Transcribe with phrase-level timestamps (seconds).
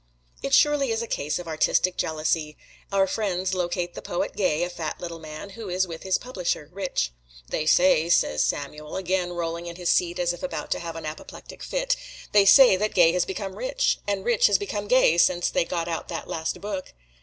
[0.41, 2.57] It surely is a case of artistic jealousy.
[2.91, 6.67] Our friends locate the poet Gay, a fat little man, who is with his publisher,
[6.73, 7.11] Rich.
[7.49, 11.05] "They say," says Samuel, again rolling in his seat as if about to have an
[11.05, 11.95] apoplectic fit,
[12.31, 15.87] "they say that Gay has become rich, and Rich has become gay since they got
[15.87, 16.95] out that last book."